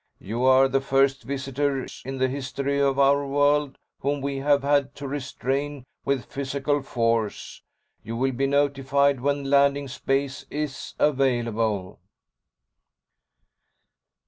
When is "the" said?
0.67-0.81, 2.17-2.27